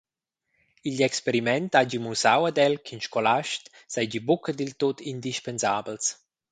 [0.91, 3.63] Igl experiment hagi mussau ad el ch’in scolast
[3.93, 6.05] seigi buca diltut indispensabels.